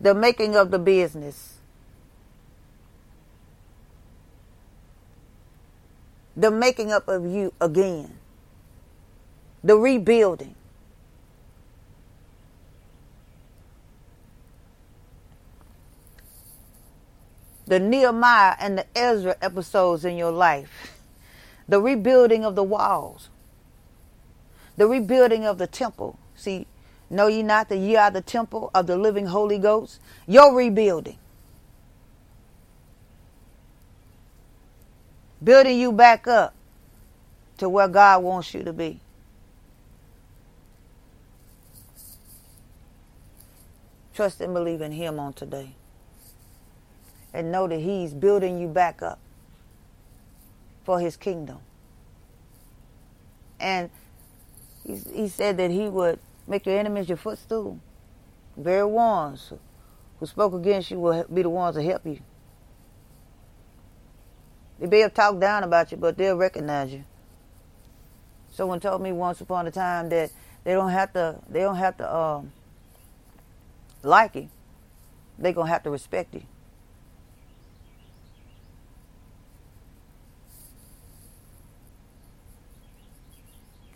the 0.00 0.14
making 0.14 0.56
of 0.56 0.70
the 0.72 0.78
business. 0.80 1.54
The 6.36 6.50
making 6.50 6.92
up 6.92 7.08
of 7.08 7.26
you 7.26 7.54
again. 7.62 8.18
The 9.64 9.76
rebuilding. 9.76 10.55
The 17.66 17.80
Nehemiah 17.80 18.54
and 18.60 18.78
the 18.78 18.86
Ezra 18.96 19.36
episodes 19.42 20.04
in 20.04 20.16
your 20.16 20.30
life, 20.30 20.94
the 21.68 21.80
rebuilding 21.80 22.44
of 22.44 22.54
the 22.54 22.62
walls, 22.62 23.28
the 24.76 24.86
rebuilding 24.86 25.44
of 25.44 25.58
the 25.58 25.66
temple. 25.66 26.18
See, 26.36 26.66
know 27.10 27.26
ye 27.26 27.42
not 27.42 27.68
that 27.68 27.78
ye 27.78 27.96
are 27.96 28.10
the 28.10 28.20
temple 28.20 28.70
of 28.74 28.86
the 28.86 28.96
living 28.96 29.26
Holy 29.26 29.58
Ghost? 29.58 30.00
Your 30.26 30.54
rebuilding. 30.54 31.18
Building 35.42 35.78
you 35.78 35.92
back 35.92 36.26
up 36.26 36.54
to 37.58 37.68
where 37.68 37.88
God 37.88 38.22
wants 38.22 38.54
you 38.54 38.62
to 38.62 38.72
be. 38.72 39.00
Trust 44.14 44.40
and 44.40 44.54
believe 44.54 44.80
in 44.80 44.92
Him 44.92 45.18
on 45.18 45.34
today 45.34 45.74
and 47.36 47.52
know 47.52 47.68
that 47.68 47.80
He's 47.80 48.14
building 48.14 48.58
you 48.58 48.66
back 48.66 49.02
up 49.02 49.18
for 50.84 50.98
His 50.98 51.16
kingdom. 51.16 51.58
And 53.60 53.90
he, 54.86 54.96
he 55.14 55.28
said 55.28 55.58
that 55.58 55.70
He 55.70 55.88
would 55.88 56.18
make 56.48 56.64
your 56.64 56.78
enemies 56.78 57.08
your 57.08 57.18
footstool. 57.18 57.78
Very 58.56 58.86
ones 58.86 59.52
who 60.18 60.26
spoke 60.26 60.54
against 60.54 60.90
you 60.90 60.98
will 60.98 61.26
be 61.32 61.42
the 61.42 61.50
ones 61.50 61.76
to 61.76 61.82
help 61.82 62.06
you. 62.06 62.20
They 64.78 64.86
may 64.86 65.00
have 65.00 65.12
talked 65.12 65.38
down 65.38 65.62
about 65.62 65.90
you, 65.90 65.98
but 65.98 66.16
they'll 66.16 66.36
recognize 66.36 66.90
you. 66.90 67.04
Someone 68.50 68.80
told 68.80 69.02
me 69.02 69.12
once 69.12 69.42
upon 69.42 69.66
a 69.66 69.70
time 69.70 70.08
that 70.08 70.30
they 70.64 70.72
don't 70.72 70.90
have 70.90 71.12
to 71.12 71.38
they 71.50 71.60
don't 71.60 71.76
have 71.76 71.98
to 71.98 72.16
um, 72.16 72.52
like 74.02 74.34
you. 74.34 74.48
They're 75.38 75.52
gonna 75.52 75.68
have 75.68 75.82
to 75.82 75.90
respect 75.90 76.32
you. 76.32 76.42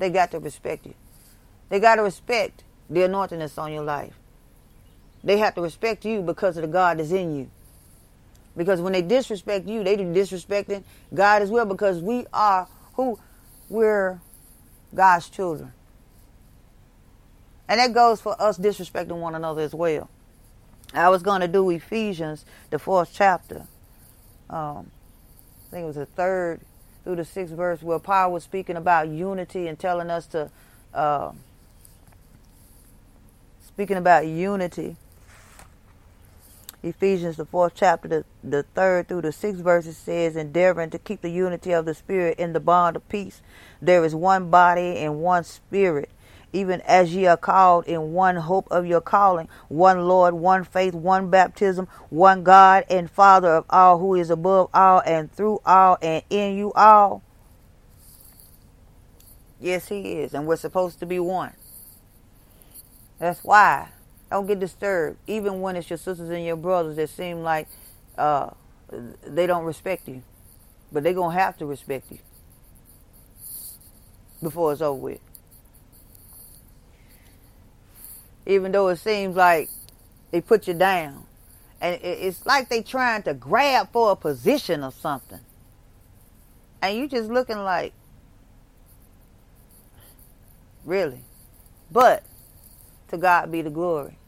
They 0.00 0.09
got 0.09 0.30
to 0.30 0.38
respect 0.38 0.87
you. 0.87 0.95
They 1.69 1.78
got 1.78 1.97
to 1.97 2.02
respect 2.02 2.64
the 2.88 3.04
anointing 3.04 3.38
that's 3.38 3.59
on 3.59 3.71
your 3.71 3.85
life. 3.85 4.14
They 5.23 5.37
have 5.37 5.54
to 5.57 5.61
respect 5.61 6.07
you 6.07 6.23
because 6.23 6.57
of 6.57 6.62
the 6.62 6.69
God 6.69 6.99
that's 6.99 7.11
in 7.11 7.37
you. 7.37 7.50
Because 8.57 8.80
when 8.80 8.95
they 8.95 9.02
disrespect 9.02 9.69
you, 9.69 9.85
they 9.85 9.99
disrespecting 9.99 10.85
God 11.12 11.42
as 11.42 11.50
well 11.50 11.66
because 11.66 12.00
we 12.00 12.25
are 12.33 12.66
who? 12.95 13.19
We're 13.69 14.21
God's 14.95 15.28
children. 15.28 15.75
And 17.69 17.78
that 17.78 17.92
goes 17.92 18.23
for 18.23 18.40
us 18.40 18.59
disrespecting 18.59 19.21
one 19.21 19.35
another 19.35 19.61
as 19.61 19.75
well. 19.75 20.09
I 20.95 21.11
was 21.11 21.23
going 21.23 21.42
to 21.42 21.49
do 21.49 21.69
Ephesians, 21.69 22.47
the 22.71 22.78
fourth 22.78 23.11
chapter. 23.12 23.66
Um, 24.49 24.90
I 25.69 25.71
think 25.71 25.85
it 25.85 25.87
was 25.87 25.97
the 25.97 26.07
third 26.07 26.62
through 27.04 27.16
the 27.16 27.25
sixth 27.25 27.54
verse 27.54 27.83
where 27.83 27.99
Paul 27.99 28.33
was 28.33 28.45
speaking 28.45 28.76
about 28.76 29.09
unity 29.09 29.66
and 29.69 29.78
telling 29.78 30.11
us 30.11 30.26
to, 30.28 30.50
uh, 30.95 31.33
speaking 33.66 33.97
about 33.97 34.26
unity. 34.26 34.97
Ephesians, 36.83 37.37
the 37.37 37.45
fourth 37.45 37.75
chapter, 37.75 38.09
the, 38.09 38.25
the 38.42 38.62
third 38.62 39.07
through 39.07 39.21
the 39.21 39.33
sixth 39.33 39.62
verses 39.62 39.99
says, 39.99 40.35
endeavoring 40.35 40.88
to 40.90 40.99
keep 40.99 41.21
the 41.21 41.30
unity 41.30 41.73
of 41.73 41.85
the 41.85 41.95
Spirit 41.95 42.38
in 42.38 42.54
the 42.54 42.61
bond 42.61 42.97
of 42.97 43.07
peace. 43.11 43.42
There 43.83 44.02
is 44.04 44.14
one 44.14 44.50
body 44.50 44.97
and 44.97 45.21
one 45.21 45.45
Spirit 45.45 46.11
even 46.52 46.80
as 46.83 47.14
ye 47.14 47.26
are 47.26 47.37
called 47.37 47.87
in 47.87 48.12
one 48.12 48.37
hope 48.37 48.66
of 48.71 48.87
your 48.87 49.00
calling, 49.00 49.49
one 49.69 50.07
Lord, 50.09 50.35
one 50.35 50.64
faith, 50.64 50.95
one 50.95 51.30
baptism, 51.30 51.87
one 52.09 52.42
God 52.42 52.85
and 52.90 53.11
Father 53.11 53.49
of 53.49 53.64
all, 53.71 53.99
who 53.99 54.14
is 54.14 54.30
above 54.30 54.69
all 54.75 55.02
and 55.07 55.33
through 55.33 55.61
all 55.64 55.99
and 56.02 56.23
in 56.30 56.57
you 56.57 56.73
all. 56.73 57.23
Yes, 59.61 59.88
He 59.88 60.14
is, 60.14 60.35
and 60.35 60.47
we're 60.47 60.57
supposed 60.57 60.99
to 61.00 61.07
be 61.07 61.21
one. 61.21 61.52
That's 63.19 63.45
why. 63.45 63.90
Don't 64.30 64.47
get 64.47 64.61
disturbed, 64.61 65.19
even 65.26 65.61
when 65.61 65.76
it's 65.76 65.90
your 65.90 65.97
sisters 65.97 66.30
and 66.30 66.45
your 66.45 66.57
brothers 66.57 66.97
that 66.97 67.11
seem 67.11 67.42
like 67.42 67.69
uh, 68.16 68.50
they 69.26 69.47
don't 69.47 69.64
respect 69.64 70.09
you. 70.09 70.23
But 70.92 71.02
they're 71.02 71.14
going 71.14 71.37
to 71.37 71.42
have 71.42 71.59
to 71.59 71.66
respect 71.66 72.11
you 72.11 72.19
before 74.42 74.73
it's 74.73 74.80
over 74.80 74.99
with. 74.99 75.21
Even 78.50 78.73
though 78.73 78.88
it 78.88 78.97
seems 78.97 79.37
like 79.37 79.71
they 80.30 80.40
put 80.40 80.66
you 80.66 80.75
down. 80.75 81.25
And 81.80 81.99
it's 82.02 82.45
like 82.45 82.69
they 82.69 82.83
trying 82.83 83.23
to 83.23 83.35
grab 83.35 83.90
for 83.92 84.12
a 84.12 84.16
position 84.16 84.85
or 84.85 84.92
something. 84.92 85.40
And 86.83 86.97
you 86.97 87.09
just 87.09 87.30
looking 87.30 87.59
like, 87.59 87.92
really? 90.85 91.23
But 91.90 92.25
to 93.09 93.16
God 93.19 93.50
be 93.50 93.62
the 93.62 93.71
glory. 93.71 94.19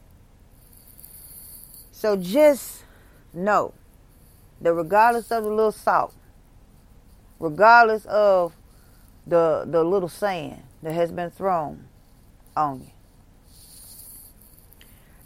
So 1.91 2.17
just 2.17 2.83
know 3.33 3.73
that 4.61 4.73
regardless 4.73 5.31
of 5.31 5.43
the 5.43 5.49
little 5.49 5.71
salt, 5.71 6.13
regardless 7.39 8.05
of 8.05 8.55
the 9.25 9.63
the 9.65 9.83
little 9.83 10.09
sand 10.09 10.63
that 10.81 10.93
has 10.93 11.11
been 11.11 11.31
thrown 11.31 11.87
on 12.57 12.81
you, 12.81 12.91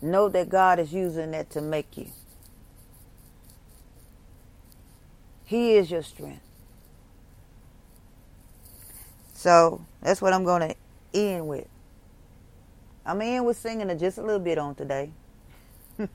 Know 0.01 0.30
that 0.30 0.50
God 0.50 0.80
is 0.80 0.94
using 0.94 1.32
that 1.32 1.50
to 1.51 1.62
make 1.62 1.98
you. 1.98 2.08
He 5.46 5.75
is 5.75 5.89
your 5.89 6.04
strength. 6.04 6.42
So 9.34 9.86
that's 10.01 10.22
what 10.22 10.34
I'm 10.34 10.44
going 10.44 10.70
to 10.70 10.75
end 11.13 11.48
with. 11.48 11.68
I'm 13.06 13.22
in 13.22 13.46
with 13.46 13.58
singing 13.58 13.98
just 13.98 14.18
a 14.18 14.22
little 14.22 14.39
bit 14.39 14.58
on 14.58 14.75
today. 14.75 15.12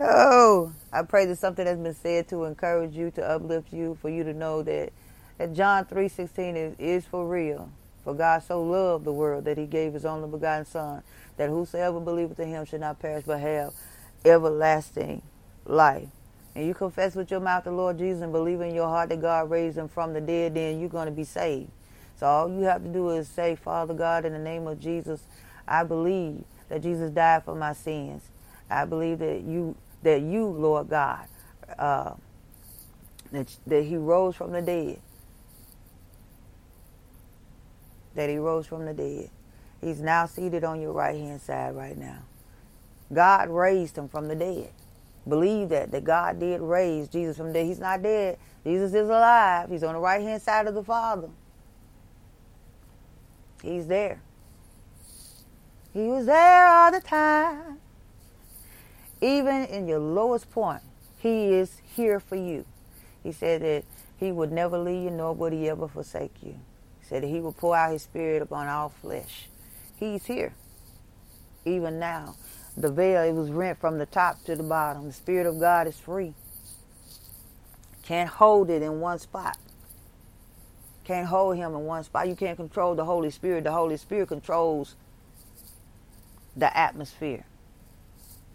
oh, 0.00 0.72
I 0.92 1.02
pray 1.02 1.26
that 1.26 1.38
something 1.38 1.66
has 1.66 1.78
been 1.78 1.94
said 1.94 2.28
to 2.28 2.44
encourage 2.44 2.94
you, 2.94 3.10
to 3.12 3.24
uplift 3.24 3.72
you, 3.72 3.96
for 4.02 4.10
you 4.10 4.24
to 4.24 4.34
know 4.34 4.62
that, 4.62 4.92
that 5.38 5.54
John 5.54 5.84
3.16 5.84 6.56
is, 6.56 6.74
is 6.78 7.04
for 7.06 7.28
real. 7.28 7.70
For 8.02 8.14
God 8.14 8.42
so 8.42 8.62
loved 8.62 9.04
the 9.04 9.12
world 9.12 9.44
that 9.44 9.58
he 9.58 9.66
gave 9.66 9.94
his 9.94 10.04
only 10.04 10.28
begotten 10.28 10.64
Son, 10.66 11.02
that 11.36 11.48
whosoever 11.50 12.00
believeth 12.00 12.40
in 12.40 12.48
him 12.48 12.64
should 12.64 12.80
not 12.80 12.98
perish 12.98 13.24
but 13.26 13.40
have 13.40 13.74
everlasting 14.24 15.22
life. 15.66 16.08
and 16.54 16.66
you 16.66 16.74
confess 16.74 17.14
with 17.14 17.30
your 17.30 17.40
mouth 17.40 17.64
the 17.64 17.70
Lord 17.70 17.98
Jesus 17.98 18.22
and 18.22 18.32
believe 18.32 18.60
in 18.62 18.74
your 18.74 18.88
heart 18.88 19.10
that 19.10 19.20
God 19.20 19.50
raised 19.50 19.78
him 19.78 19.88
from 19.88 20.14
the 20.14 20.20
dead, 20.20 20.54
then 20.54 20.80
you're 20.80 20.88
going 20.88 21.06
to 21.06 21.12
be 21.12 21.24
saved. 21.24 21.70
So 22.18 22.26
all 22.26 22.48
you 22.50 22.62
have 22.62 22.82
to 22.82 22.88
do 22.88 23.10
is 23.10 23.28
say, 23.28 23.56
Father 23.56 23.94
God, 23.94 24.24
in 24.24 24.32
the 24.32 24.38
name 24.38 24.66
of 24.66 24.80
Jesus, 24.80 25.22
I 25.68 25.84
believe 25.84 26.44
that 26.68 26.82
Jesus 26.82 27.10
died 27.10 27.44
for 27.44 27.54
my 27.54 27.74
sins. 27.74 28.22
I 28.70 28.86
believe 28.86 29.18
that 29.20 29.42
you, 29.42 29.76
that 30.02 30.22
you, 30.22 30.46
Lord 30.46 30.88
God, 30.88 31.26
uh, 31.78 32.14
that, 33.32 33.54
that 33.66 33.82
he 33.84 33.96
rose 33.96 34.36
from 34.36 34.52
the 34.52 34.62
dead. 34.62 34.98
That 38.14 38.30
he 38.30 38.38
rose 38.38 38.66
from 38.66 38.86
the 38.86 38.94
dead. 38.94 39.30
He's 39.86 40.00
now 40.00 40.26
seated 40.26 40.64
on 40.64 40.80
your 40.80 40.90
right 40.90 41.14
hand 41.14 41.40
side 41.40 41.76
right 41.76 41.96
now. 41.96 42.18
God 43.12 43.48
raised 43.48 43.96
him 43.96 44.08
from 44.08 44.26
the 44.26 44.34
dead. 44.34 44.72
Believe 45.28 45.68
that, 45.68 45.92
that 45.92 46.02
God 46.02 46.40
did 46.40 46.60
raise 46.60 47.06
Jesus 47.06 47.36
from 47.36 47.48
the 47.48 47.52
dead. 47.52 47.66
He's 47.66 47.78
not 47.78 48.02
dead. 48.02 48.36
Jesus 48.64 48.92
is 48.94 49.08
alive. 49.08 49.70
He's 49.70 49.84
on 49.84 49.94
the 49.94 50.00
right 50.00 50.20
hand 50.20 50.42
side 50.42 50.66
of 50.66 50.74
the 50.74 50.82
Father. 50.82 51.28
He's 53.62 53.86
there. 53.86 54.20
He 55.92 56.02
was 56.08 56.26
there 56.26 56.66
all 56.66 56.90
the 56.90 57.00
time. 57.00 57.78
Even 59.20 59.66
in 59.66 59.86
your 59.86 60.00
lowest 60.00 60.50
point, 60.50 60.82
He 61.18 61.54
is 61.54 61.80
here 61.94 62.18
for 62.18 62.34
you. 62.34 62.64
He 63.22 63.30
said 63.30 63.62
that 63.62 63.84
He 64.16 64.32
would 64.32 64.50
never 64.50 64.78
leave 64.78 65.04
you, 65.04 65.10
nor 65.10 65.32
would 65.32 65.52
He 65.52 65.68
ever 65.68 65.86
forsake 65.86 66.34
you. 66.42 66.58
He 66.98 67.06
said 67.06 67.22
that 67.22 67.28
He 67.28 67.38
would 67.38 67.56
pour 67.56 67.76
out 67.76 67.92
His 67.92 68.02
Spirit 68.02 68.42
upon 68.42 68.66
all 68.66 68.88
flesh. 68.88 69.46
He's 69.98 70.26
here, 70.26 70.54
even 71.64 71.98
now. 71.98 72.36
The 72.76 72.90
veil, 72.90 73.22
it 73.22 73.32
was 73.32 73.50
rent 73.50 73.80
from 73.80 73.98
the 73.98 74.06
top 74.06 74.44
to 74.44 74.56
the 74.56 74.62
bottom. 74.62 75.06
The 75.06 75.12
Spirit 75.12 75.46
of 75.46 75.58
God 75.58 75.86
is 75.86 75.98
free. 75.98 76.34
Can't 78.02 78.28
hold 78.28 78.70
it 78.70 78.82
in 78.82 79.00
one 79.00 79.18
spot. 79.18 79.56
Can't 81.04 81.26
hold 81.28 81.56
him 81.56 81.74
in 81.74 81.84
one 81.84 82.04
spot. 82.04 82.28
You 82.28 82.36
can't 82.36 82.56
control 82.56 82.94
the 82.94 83.04
Holy 83.04 83.30
Spirit. 83.30 83.64
The 83.64 83.72
Holy 83.72 83.96
Spirit 83.96 84.28
controls 84.28 84.96
the 86.56 86.76
atmosphere. 86.76 87.46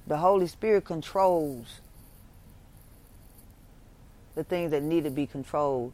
The 0.08 0.18
Holy 0.18 0.48
Spirit 0.48 0.86
controls 0.86 1.82
the 4.36 4.44
things 4.44 4.72
that 4.72 4.84
need 4.84 5.04
to 5.06 5.10
be 5.10 5.28
controlled 5.28 5.94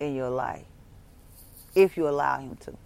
in 0.00 0.14
your 0.14 0.30
life 0.30 0.66
if 1.74 1.96
you 1.96 2.08
allow 2.08 2.38
Him 2.40 2.56
to. 2.56 2.76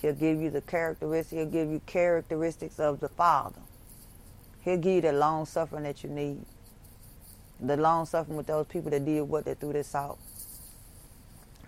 He'll 0.00 0.14
give 0.14 0.40
you 0.40 0.50
the 0.50 0.62
characteristics. 0.62 1.30
He'll 1.30 1.46
give 1.50 1.70
you 1.70 1.80
characteristics 1.86 2.80
of 2.80 3.00
the 3.00 3.08
Father. 3.08 3.60
He'll 4.62 4.78
give 4.78 4.96
you 4.96 5.00
the 5.02 5.12
long 5.12 5.46
suffering 5.46 5.84
that 5.84 6.02
you 6.04 6.10
need. 6.10 6.44
The 7.60 7.76
long 7.76 8.06
suffering 8.06 8.36
with 8.36 8.46
those 8.46 8.66
people 8.66 8.90
that 8.90 9.04
did 9.04 9.22
what 9.22 9.44
they 9.44 9.54
threw 9.54 9.72
this 9.72 9.94
out. 9.94 10.18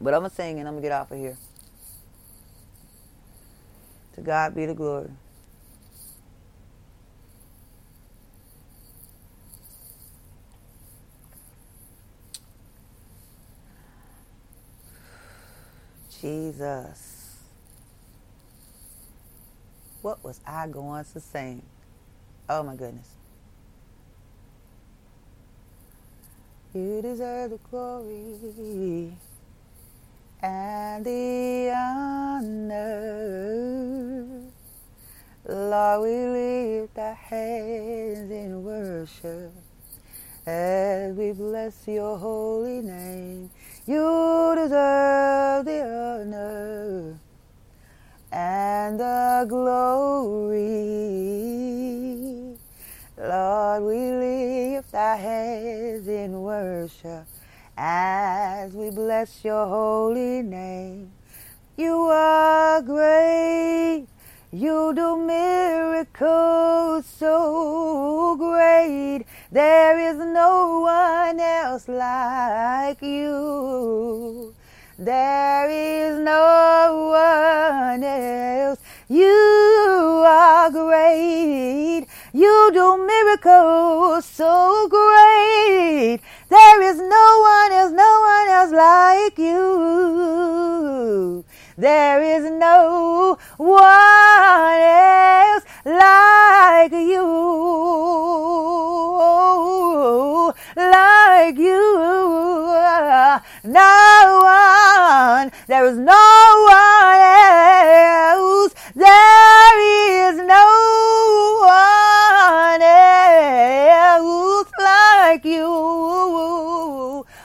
But 0.00 0.14
I'm 0.14 0.20
gonna 0.20 0.30
sing 0.30 0.58
and 0.58 0.68
I'm 0.68 0.74
gonna 0.74 0.82
get 0.82 0.92
off 0.92 1.10
of 1.10 1.18
here. 1.18 1.36
To 4.14 4.20
God 4.22 4.54
be 4.54 4.66
the 4.66 4.74
glory. 4.74 5.10
Jesus. 16.20 17.21
What 20.02 20.22
was 20.24 20.40
I 20.44 20.66
going 20.66 21.04
to 21.04 21.20
sing? 21.20 21.62
Oh 22.48 22.64
my 22.64 22.74
goodness. 22.74 23.08
You 26.74 27.00
deserve 27.02 27.50
the 27.50 27.58
glory 27.70 29.12
and 30.42 31.04
the 31.04 31.72
honor. 31.76 32.82
Lord, 35.48 36.02
we 36.02 36.16
lift 36.26 36.98
our 36.98 37.14
hands 37.14 38.30
in 38.30 38.64
worship 38.64 39.52
as 40.44 41.14
we 41.14 41.30
bless 41.30 41.86
your 41.86 42.18
holy 42.18 42.80
name. 42.80 43.50
You 43.86 44.54
deserve 44.56 45.64
the 45.64 45.82
honor 45.84 47.20
and 48.42 48.98
the 48.98 49.46
glory. 49.48 50.58
Lord, 53.16 53.82
we 53.84 54.00
lift 54.24 54.92
our 54.94 55.16
hands 55.16 56.08
in 56.08 56.42
worship 56.42 57.26
as 57.76 58.72
we 58.72 58.90
bless 58.90 59.44
your 59.44 59.66
holy 59.66 60.42
name. 60.42 61.12
You 61.76 61.94
are 62.10 62.82
great. 62.82 64.06
You 64.50 64.92
do 64.94 65.16
miracles 65.16 67.06
so 67.06 68.36
great. 68.36 69.24
There 69.52 69.98
is 70.10 70.16
no 70.16 70.80
one 70.80 71.38
else 71.38 71.86
like 71.88 73.00
you. 73.02 74.54
There 74.98 75.70
is 75.70 76.18
no 76.18 77.08
one 77.12 78.04
else. 78.04 78.78
You 79.08 80.22
are 80.26 80.70
great. 80.70 82.06
You 82.32 82.70
do 82.72 83.06
miracles 83.06 84.24
so 84.26 84.88
great. 84.88 86.20
There 86.50 86.82
is 86.82 86.98
no 86.98 87.38
one 87.40 87.72
else, 87.72 87.92
no 87.92 88.20
one 88.20 88.48
else 88.48 88.72
like 88.72 89.38
you. 89.38 91.44
There 91.82 92.22
is 92.22 92.48
no 92.48 93.38
one 93.56 93.80
else 94.78 95.64
like 95.84 96.92
you. 96.92 97.26
Like 100.76 101.58
you. 101.58 101.82
No 103.64 104.38
one. 104.42 105.50
There 105.66 105.84
is 105.86 105.98
no 105.98 106.66
one 106.68 107.20
else. 108.30 108.74
There 108.94 109.51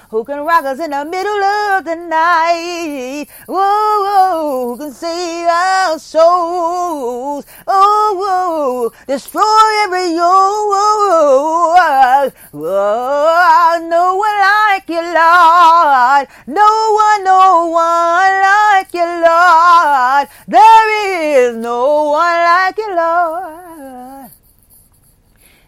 who 0.10 0.24
can 0.24 0.39
rock 0.41 0.63
us 0.65 0.80
in 0.80 0.91
the 0.91 1.06
middle 1.06 1.43
of 1.43 1.84
the 1.86 1.96
night. 1.96 3.28
Who 3.48 4.78
can 4.78 4.91
save 4.93 5.48
our 5.48 6.00
souls. 6.00 7.46
Oh, 7.67 8.15
whoa, 8.20 8.91
destroy 9.06 9.84
every 9.84 10.13
yoke. 10.15 10.58
Whoa, 12.52 13.80
no 13.89 14.15
one 14.15 14.39
like 14.39 14.88
you, 14.88 15.02
Lord. 15.02 16.28
No 16.48 16.93
one, 16.93 17.24
no 17.24 17.67
one 17.67 18.41
like 18.41 18.93
you, 18.93 19.06
Lord. 19.06 20.28
There 20.48 20.89
is 21.50 21.58
no 21.58 22.12
one 22.12 22.39
like 22.43 22.78
you, 22.78 22.96
Lord. 22.96 24.32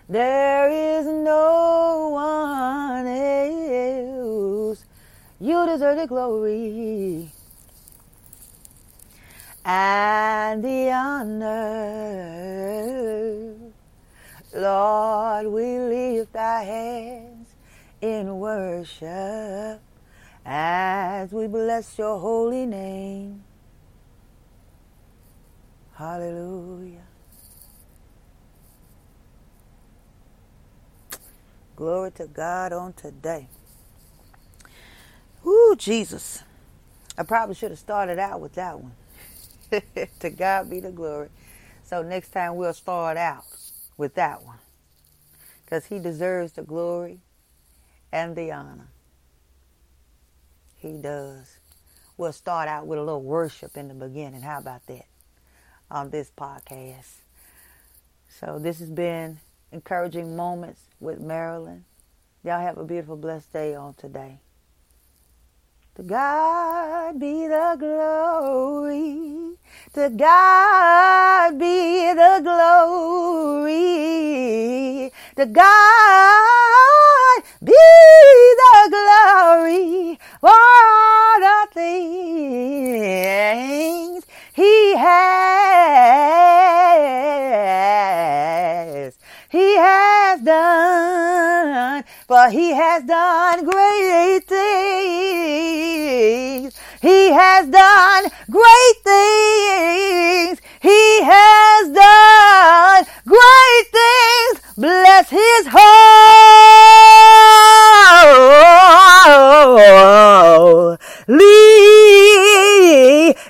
There 0.08 0.70
is 0.72 1.06
no 1.06 2.10
one 2.14 3.06
else. 3.08 3.59
You 5.42 5.66
deserve 5.66 5.96
the 5.98 6.06
glory 6.06 7.32
and 9.64 10.62
the 10.62 10.92
honor. 10.92 12.30
Lord, 14.54 15.48
we 15.48 15.80
lift 15.80 16.36
our 16.36 16.62
hands 16.64 17.48
in 18.02 18.38
worship 18.38 19.80
as 20.46 21.32
we 21.32 21.48
bless 21.48 21.98
your 21.98 22.20
holy 22.20 22.66
name. 22.66 23.42
Hallelujah. 25.94 27.06
Glory 31.78 32.12
to 32.12 32.28
God 32.28 32.74
on 32.74 32.92
today. 32.92 33.48
Ooh, 35.50 35.76
Jesus. 35.76 36.44
I 37.18 37.24
probably 37.24 37.56
should 37.56 37.72
have 37.72 37.80
started 37.80 38.20
out 38.20 38.40
with 38.40 38.54
that 38.54 38.80
one. 38.80 38.94
to 40.20 40.30
God 40.30 40.70
be 40.70 40.80
the 40.80 40.92
glory. 40.92 41.30
So 41.84 42.04
next 42.04 42.30
time 42.30 42.56
we'll 42.56 42.74
start 42.74 43.18
out 43.18 43.46
with 43.98 44.14
that 44.14 44.44
one. 44.44 44.60
Because 45.66 45.88
he 45.88 45.98
deserves 45.98 46.52
the 46.52 46.62
glory 46.62 47.20
and 48.12 48.36
the 48.36 48.52
honor. 48.52 48.90
He 50.78 50.94
does. 50.94 51.58
We'll 52.16 52.32
start 52.32 52.68
out 52.68 52.86
with 52.86 53.00
a 53.00 53.04
little 53.04 53.24
worship 53.24 53.76
in 53.76 53.88
the 53.88 53.96
beginning. 53.96 54.42
How 54.42 54.60
about 54.60 54.86
that? 54.86 55.06
On 55.90 56.12
this 56.12 56.32
podcast. 56.38 57.16
So 58.30 58.60
this 58.60 58.78
has 58.80 58.90
been 58.92 59.40
encouraging 59.72 60.36
moments 60.36 60.82
with 61.00 61.20
Marilyn. 61.20 61.86
Y'all 62.44 62.62
have 62.62 62.78
a 62.78 62.84
beautiful, 62.84 63.18
blessed 63.18 63.52
day 63.52 63.74
on 63.74 63.96
today. 63.96 64.38
To 66.00 66.06
God 66.06 67.20
be 67.20 67.46
the 67.46 67.76
glory. 67.78 69.58
To 69.96 70.10
God 70.10 71.60
be 71.60 72.14
the 72.14 72.40
glory. 72.42 73.68
To 75.36 75.46
God 75.46 77.44
be 77.62 77.74
the 78.64 78.88
glory 78.96 80.18
for 80.40 80.50
all 80.50 81.40
the 81.42 81.68
things 81.74 83.04
He 84.54 84.96
has. 84.96 86.59
For 92.30 92.50
He 92.52 92.70
has 92.74 93.04
done 93.06 93.66
great 93.66 94.42
things. 94.46 94.70
He 97.02 97.32
has 97.32 97.68
done 97.68 98.26
great 98.52 98.98
things. 99.04 100.62
He 100.80 101.24
has 101.24 101.90
done 101.90 103.06
great 103.26 103.88
things. 103.98 104.62
Bless 104.78 105.30
His 105.32 105.66
holy, 105.72 106.14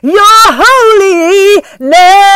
your 0.01 0.53
holy 0.63 1.61
name. 1.81 2.29